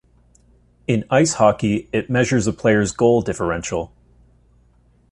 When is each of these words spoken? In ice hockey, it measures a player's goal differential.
In 0.87 1.05
ice 1.11 1.33
hockey, 1.33 1.87
it 1.93 2.09
measures 2.09 2.47
a 2.47 2.53
player's 2.53 2.91
goal 2.91 3.21
differential. 3.21 3.91